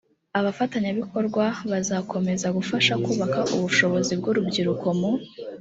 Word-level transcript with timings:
abafatanyabikorwa 0.39 1.43
bazakomeza 1.71 2.47
gufasha 2.57 2.93
kubaka 3.05 3.39
ubushobozi 3.55 4.11
bw 4.19 4.25
urubyiruko 4.31 4.87
mu 4.99 5.11